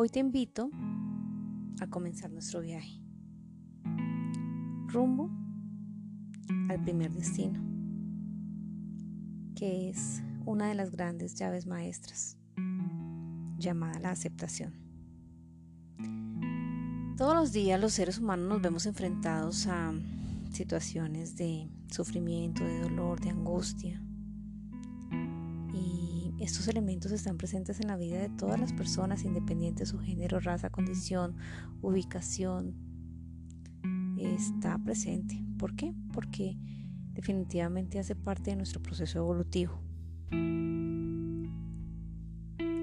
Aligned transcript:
Hoy 0.00 0.08
te 0.10 0.20
invito 0.20 0.70
a 1.80 1.88
comenzar 1.88 2.30
nuestro 2.30 2.60
viaje 2.60 3.02
rumbo 4.86 5.28
al 6.68 6.80
primer 6.84 7.10
destino, 7.12 7.60
que 9.56 9.90
es 9.90 10.22
una 10.46 10.68
de 10.68 10.76
las 10.76 10.92
grandes 10.92 11.34
llaves 11.34 11.66
maestras, 11.66 12.38
llamada 13.58 13.98
la 13.98 14.12
aceptación. 14.12 14.72
Todos 17.16 17.34
los 17.34 17.50
días 17.50 17.80
los 17.80 17.92
seres 17.92 18.20
humanos 18.20 18.48
nos 18.48 18.62
vemos 18.62 18.86
enfrentados 18.86 19.66
a 19.66 19.92
situaciones 20.52 21.34
de 21.34 21.68
sufrimiento, 21.90 22.62
de 22.62 22.82
dolor, 22.82 23.18
de 23.18 23.30
angustia. 23.30 24.00
Estos 26.38 26.68
elementos 26.68 27.10
están 27.10 27.36
presentes 27.36 27.80
en 27.80 27.88
la 27.88 27.96
vida 27.96 28.18
de 28.18 28.28
todas 28.28 28.60
las 28.60 28.72
personas, 28.72 29.24
independiente 29.24 29.80
de 29.80 29.86
su 29.86 29.98
género, 29.98 30.38
raza, 30.38 30.70
condición, 30.70 31.34
ubicación. 31.82 32.76
Está 34.16 34.78
presente. 34.78 35.42
¿Por 35.58 35.74
qué? 35.74 35.92
Porque 36.12 36.56
definitivamente 37.12 37.98
hace 37.98 38.14
parte 38.14 38.50
de 38.50 38.56
nuestro 38.56 38.80
proceso 38.80 39.18
evolutivo. 39.18 39.80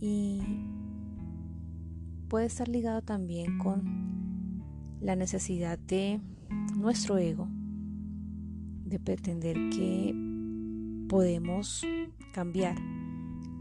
Y 0.00 0.42
puede 2.28 2.46
estar 2.46 2.68
ligado 2.68 3.02
también 3.02 3.58
con 3.58 4.64
la 5.00 5.14
necesidad 5.14 5.78
de 5.78 6.20
nuestro 6.76 7.16
ego 7.16 7.48
de 8.84 8.98
pretender 8.98 9.56
que 9.70 10.14
podemos 11.08 11.84
cambiar 12.32 12.76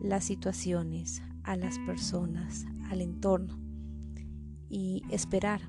las 0.05 0.23
situaciones, 0.23 1.23
a 1.43 1.55
las 1.55 1.79
personas, 1.79 2.65
al 2.91 3.01
entorno 3.01 3.57
y 4.69 5.01
esperar, 5.09 5.61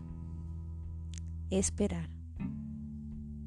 esperar 1.50 2.10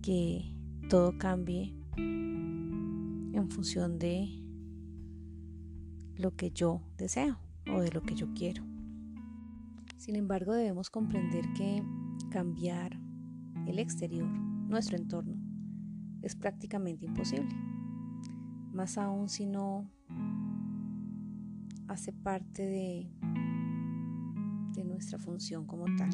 que 0.02 0.56
todo 0.90 1.18
cambie 1.18 1.76
en 1.96 3.50
función 3.52 4.00
de 4.00 4.44
lo 6.16 6.36
que 6.36 6.50
yo 6.50 6.82
deseo 6.98 7.38
o 7.72 7.82
de 7.82 7.92
lo 7.92 8.02
que 8.02 8.16
yo 8.16 8.34
quiero. 8.34 8.64
Sin 9.96 10.16
embargo, 10.16 10.54
debemos 10.54 10.90
comprender 10.90 11.46
que 11.56 11.84
cambiar 12.32 13.00
el 13.68 13.78
exterior, 13.78 14.28
nuestro 14.28 14.98
entorno, 14.98 15.36
es 16.24 16.36
prácticamente 16.36 17.06
imposible. 17.06 17.56
Más 18.72 18.98
aún 18.98 19.30
si 19.30 19.46
no 19.46 19.88
hace 21.90 22.14
parte 22.14 22.66
de, 22.66 23.12
de 24.74 24.86
nuestra 24.86 25.20
función 25.20 25.66
como 25.66 25.86
tal 25.98 26.10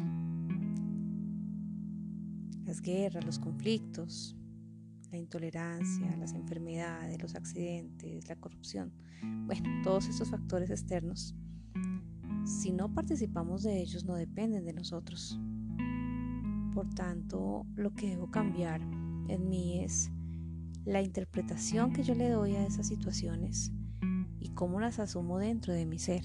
las 2.65 2.81
guerras, 2.81 3.23
los 3.23 3.37
conflictos, 3.37 4.35
la 5.11 5.17
intolerancia, 5.17 6.15
las 6.17 6.33
enfermedades, 6.33 7.21
los 7.21 7.35
accidentes, 7.35 8.27
la 8.27 8.35
corrupción. 8.35 8.91
Bueno, 9.45 9.69
todos 9.83 10.07
estos 10.07 10.31
factores 10.31 10.71
externos, 10.71 11.35
si 12.43 12.71
no 12.71 12.93
participamos 12.93 13.63
de 13.63 13.81
ellos, 13.81 14.03
no 14.03 14.15
dependen 14.15 14.65
de 14.65 14.73
nosotros. 14.73 15.39
Por 16.73 16.89
tanto, 16.93 17.65
lo 17.75 17.93
que 17.93 18.09
debo 18.09 18.31
cambiar 18.31 18.81
en 18.81 19.47
mí 19.47 19.83
es 19.83 20.11
la 20.85 21.01
interpretación 21.01 21.93
que 21.93 22.03
yo 22.03 22.15
le 22.15 22.29
doy 22.29 22.55
a 22.55 22.65
esas 22.65 22.87
situaciones 22.87 23.71
y 24.45 24.49
cómo 24.49 24.79
las 24.79 24.99
asumo 24.99 25.39
dentro 25.39 25.73
de 25.73 25.87
mi 25.87 25.97
ser. 25.97 26.23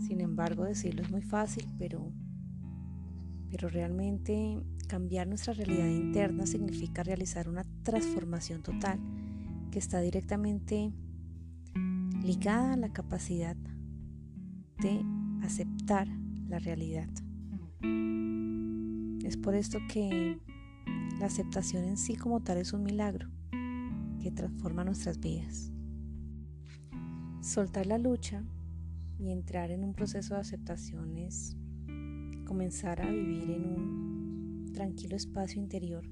Sin 0.00 0.20
embargo, 0.20 0.64
decirlo 0.64 1.02
es 1.02 1.10
muy 1.10 1.22
fácil, 1.22 1.64
pero 1.78 2.12
pero 3.50 3.68
realmente 3.68 4.62
cambiar 4.88 5.26
nuestra 5.26 5.54
realidad 5.54 5.86
interna 5.86 6.46
significa 6.46 7.02
realizar 7.02 7.48
una 7.48 7.64
transformación 7.82 8.62
total 8.62 8.98
que 9.70 9.78
está 9.78 10.00
directamente 10.00 10.92
ligada 12.22 12.74
a 12.74 12.76
la 12.76 12.92
capacidad 12.92 13.56
de 14.80 15.02
aceptar 15.42 16.08
la 16.48 16.58
realidad. 16.58 17.08
Es 19.24 19.36
por 19.36 19.54
esto 19.54 19.78
que 19.88 20.38
la 21.20 21.26
aceptación 21.26 21.84
en 21.84 21.96
sí 21.96 22.16
como 22.16 22.40
tal 22.40 22.58
es 22.58 22.72
un 22.72 22.82
milagro 22.82 23.28
que 24.20 24.30
transforma 24.30 24.84
nuestras 24.84 25.20
vidas. 25.20 25.72
Soltar 27.48 27.86
la 27.86 27.96
lucha 27.96 28.44
y 29.18 29.30
entrar 29.30 29.70
en 29.70 29.82
un 29.82 29.94
proceso 29.94 30.34
de 30.34 30.40
aceptación 30.40 31.16
es 31.16 31.56
comenzar 32.44 33.00
a 33.00 33.10
vivir 33.10 33.50
en 33.50 33.64
un 33.64 34.70
tranquilo 34.74 35.16
espacio 35.16 35.58
interior 35.58 36.04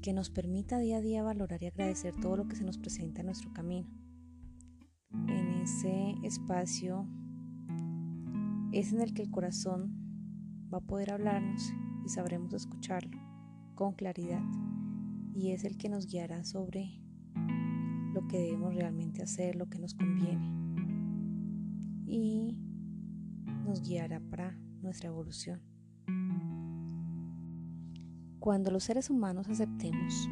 que 0.00 0.14
nos 0.14 0.30
permita 0.30 0.78
día 0.78 0.96
a 0.96 1.00
día 1.02 1.22
valorar 1.22 1.62
y 1.62 1.66
agradecer 1.66 2.14
todo 2.22 2.38
lo 2.38 2.48
que 2.48 2.56
se 2.56 2.64
nos 2.64 2.78
presenta 2.78 3.20
en 3.20 3.26
nuestro 3.26 3.52
camino. 3.52 3.86
En 5.28 5.60
ese 5.60 6.14
espacio 6.22 7.06
es 8.72 8.94
en 8.94 9.02
el 9.02 9.12
que 9.12 9.20
el 9.20 9.30
corazón 9.30 9.92
va 10.72 10.78
a 10.78 10.86
poder 10.86 11.10
hablarnos 11.10 11.70
y 12.02 12.08
sabremos 12.08 12.54
escucharlo 12.54 13.20
con 13.74 13.92
claridad 13.92 14.42
y 15.34 15.50
es 15.50 15.64
el 15.64 15.76
que 15.76 15.90
nos 15.90 16.06
guiará 16.06 16.44
sobre 16.44 17.05
que 18.28 18.38
debemos 18.38 18.74
realmente 18.74 19.22
hacer, 19.22 19.56
lo 19.56 19.66
que 19.66 19.78
nos 19.78 19.94
conviene 19.94 20.50
y 22.06 22.56
nos 23.64 23.82
guiará 23.82 24.20
para 24.20 24.56
nuestra 24.80 25.08
evolución. 25.08 25.60
Cuando 28.38 28.70
los 28.70 28.84
seres 28.84 29.10
humanos 29.10 29.48
aceptemos 29.48 30.28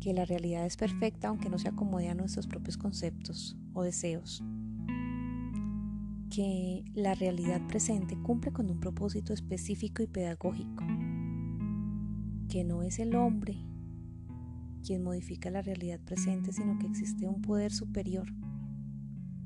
que 0.00 0.14
la 0.14 0.24
realidad 0.24 0.64
es 0.64 0.76
perfecta 0.76 1.28
aunque 1.28 1.50
no 1.50 1.58
se 1.58 1.68
acomode 1.68 2.08
a 2.08 2.14
nuestros 2.14 2.46
propios 2.46 2.78
conceptos 2.78 3.56
o 3.74 3.82
deseos, 3.82 4.42
que 6.30 6.84
la 6.94 7.14
realidad 7.14 7.66
presente 7.66 8.16
cumple 8.22 8.52
con 8.52 8.70
un 8.70 8.80
propósito 8.80 9.32
específico 9.32 10.02
y 10.02 10.06
pedagógico, 10.06 10.84
que 12.48 12.64
no 12.64 12.82
es 12.82 12.98
el 12.98 13.14
hombre 13.14 13.67
quien 14.84 15.02
modifica 15.02 15.50
la 15.50 15.62
realidad 15.62 16.00
presente, 16.00 16.52
sino 16.52 16.78
que 16.78 16.86
existe 16.86 17.26
un 17.26 17.42
poder 17.42 17.72
superior 17.72 18.28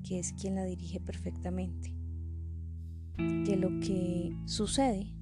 que 0.03 0.19
es 0.19 0.33
quien 0.33 0.57
la 0.57 0.65
dirige 0.65 1.01
perfectamente 1.01 1.95
que 3.17 3.57
lo 3.57 3.69
que 3.81 4.37
sucede 4.47 5.15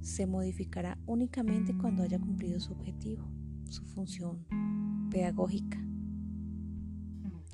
se 0.00 0.26
modificará 0.26 0.98
únicamente 1.06 1.76
cuando 1.76 2.02
haya 2.02 2.18
cumplido 2.18 2.60
su 2.60 2.72
objetivo, 2.72 3.24
su 3.68 3.84
función 3.84 4.46
pedagógica. 5.10 5.78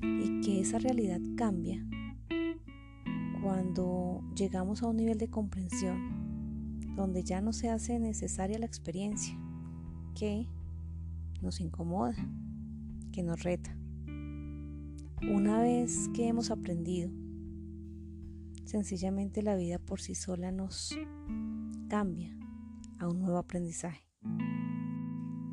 Y 0.01 0.41
que 0.41 0.59
esa 0.59 0.79
realidad 0.79 1.21
cambia 1.37 1.85
cuando 3.41 4.23
llegamos 4.35 4.83
a 4.83 4.87
un 4.87 4.97
nivel 4.97 5.17
de 5.17 5.29
comprensión 5.29 6.91
donde 6.95 7.23
ya 7.23 7.41
no 7.41 7.53
se 7.53 7.69
hace 7.69 7.99
necesaria 7.99 8.59
la 8.59 8.65
experiencia 8.65 9.39
que 10.13 10.47
nos 11.41 11.59
incomoda, 11.59 12.15
que 13.11 13.23
nos 13.23 13.43
reta. 13.43 13.75
Una 15.21 15.61
vez 15.61 16.09
que 16.13 16.27
hemos 16.27 16.51
aprendido 16.51 17.11
Sencillamente 18.71 19.41
la 19.41 19.57
vida 19.57 19.79
por 19.79 19.99
sí 19.99 20.15
sola 20.15 20.49
nos 20.49 20.97
cambia 21.89 22.33
a 22.99 23.07
un 23.09 23.19
nuevo 23.19 23.37
aprendizaje. 23.37 24.07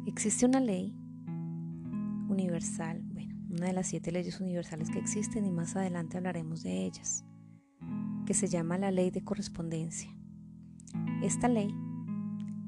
Existe 0.06 0.46
una 0.46 0.60
ley 0.60 0.94
universal, 2.28 3.02
bueno, 3.12 3.34
una 3.50 3.66
de 3.66 3.72
las 3.72 3.88
siete 3.88 4.12
leyes 4.12 4.40
universales 4.40 4.88
que 4.88 5.00
existen 5.00 5.44
y 5.46 5.50
más 5.50 5.74
adelante 5.74 6.16
hablaremos 6.16 6.62
de 6.62 6.84
ellas, 6.86 7.24
que 8.24 8.34
se 8.34 8.46
llama 8.46 8.78
la 8.78 8.92
ley 8.92 9.10
de 9.10 9.24
correspondencia. 9.24 10.16
Esta 11.20 11.48
ley 11.48 11.74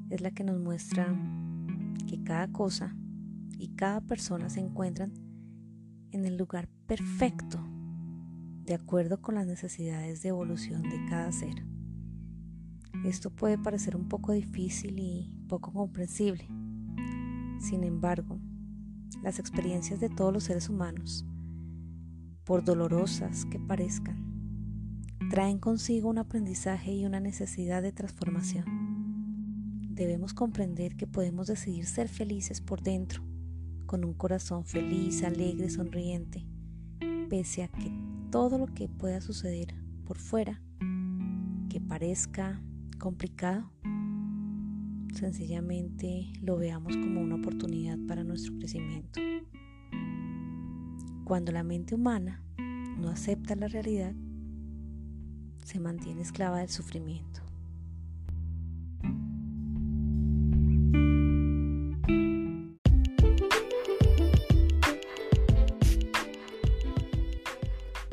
es 0.09 0.19
la 0.19 0.31
que 0.31 0.43
nos 0.43 0.59
muestra 0.59 1.15
que 2.11 2.23
cada 2.23 2.51
cosa 2.51 2.95
y 3.57 3.69
cada 3.75 4.01
persona 4.01 4.49
se 4.49 4.59
encuentran 4.59 5.13
en 6.11 6.25
el 6.25 6.35
lugar 6.35 6.67
perfecto 6.87 7.59
de 8.65 8.73
acuerdo 8.73 9.21
con 9.21 9.35
las 9.35 9.47
necesidades 9.47 10.21
de 10.21 10.29
evolución 10.29 10.83
de 10.83 11.05
cada 11.09 11.31
ser. 11.31 11.65
Esto 13.05 13.31
puede 13.31 13.57
parecer 13.57 13.95
un 13.95 14.09
poco 14.09 14.33
difícil 14.33 14.99
y 14.99 15.33
poco 15.47 15.71
comprensible. 15.71 16.47
Sin 17.59 17.83
embargo, 17.83 18.39
las 19.23 19.39
experiencias 19.39 19.99
de 19.99 20.09
todos 20.09 20.33
los 20.33 20.43
seres 20.43 20.69
humanos, 20.69 21.25
por 22.43 22.63
dolorosas 22.63 23.45
que 23.45 23.59
parezcan, 23.59 25.05
traen 25.29 25.59
consigo 25.59 26.09
un 26.09 26.17
aprendizaje 26.17 26.93
y 26.93 27.05
una 27.05 27.21
necesidad 27.21 27.81
de 27.81 27.93
transformación. 27.93 28.80
Debemos 29.93 30.33
comprender 30.33 30.95
que 30.95 31.05
podemos 31.05 31.47
decidir 31.47 31.85
ser 31.85 32.07
felices 32.07 32.61
por 32.61 32.81
dentro, 32.81 33.21
con 33.85 34.05
un 34.05 34.13
corazón 34.13 34.63
feliz, 34.63 35.21
alegre, 35.23 35.69
sonriente, 35.69 36.45
pese 37.29 37.63
a 37.63 37.67
que 37.67 37.91
todo 38.31 38.57
lo 38.57 38.67
que 38.67 38.87
pueda 38.87 39.19
suceder 39.19 39.75
por 40.05 40.17
fuera, 40.17 40.61
que 41.69 41.81
parezca 41.81 42.63
complicado, 42.99 43.69
sencillamente 45.13 46.31
lo 46.41 46.55
veamos 46.57 46.95
como 46.95 47.19
una 47.19 47.35
oportunidad 47.35 47.97
para 48.07 48.23
nuestro 48.23 48.57
crecimiento. 48.57 49.19
Cuando 51.25 51.51
la 51.51 51.63
mente 51.63 51.95
humana 51.95 52.41
no 52.97 53.09
acepta 53.09 53.55
la 53.55 53.67
realidad, 53.67 54.15
se 55.65 55.79
mantiene 55.81 56.21
esclava 56.21 56.59
del 56.59 56.69
sufrimiento. 56.69 57.50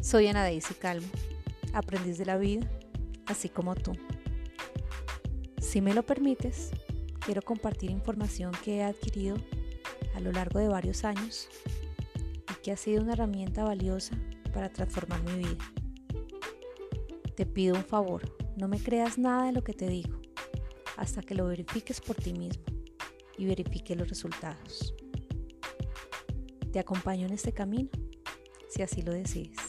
Soy 0.08 0.26
Ana 0.26 0.42
Daisy 0.42 0.72
Calmo, 0.72 1.06
aprendiz 1.74 2.16
de 2.16 2.24
la 2.24 2.38
vida, 2.38 2.66
así 3.26 3.50
como 3.50 3.74
tú. 3.74 3.92
Si 5.60 5.82
me 5.82 5.92
lo 5.92 6.02
permites, 6.02 6.70
quiero 7.26 7.42
compartir 7.42 7.90
información 7.90 8.52
que 8.64 8.76
he 8.76 8.82
adquirido 8.82 9.36
a 10.14 10.20
lo 10.20 10.32
largo 10.32 10.60
de 10.60 10.68
varios 10.68 11.04
años 11.04 11.50
y 12.50 12.54
que 12.62 12.72
ha 12.72 12.78
sido 12.78 13.02
una 13.02 13.12
herramienta 13.12 13.64
valiosa 13.64 14.16
para 14.54 14.70
transformar 14.70 15.22
mi 15.24 15.40
vida. 15.40 15.72
Te 17.36 17.44
pido 17.44 17.76
un 17.76 17.84
favor, 17.84 18.34
no 18.56 18.66
me 18.66 18.78
creas 18.78 19.18
nada 19.18 19.44
de 19.44 19.52
lo 19.52 19.62
que 19.62 19.74
te 19.74 19.88
digo 19.88 20.22
hasta 20.96 21.20
que 21.20 21.34
lo 21.34 21.48
verifiques 21.48 22.00
por 22.00 22.16
ti 22.16 22.32
mismo 22.32 22.64
y 23.36 23.44
verifique 23.44 23.94
los 23.94 24.08
resultados. 24.08 24.94
Te 26.72 26.78
acompaño 26.78 27.26
en 27.26 27.34
este 27.34 27.52
camino 27.52 27.90
si 28.70 28.80
así 28.80 29.02
lo 29.02 29.12
decides. 29.12 29.67